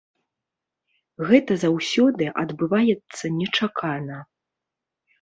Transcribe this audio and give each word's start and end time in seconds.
Гэта 1.33 1.59
заўсёды 1.65 2.23
адбываецца 2.47 3.25
нечакана. 3.39 4.17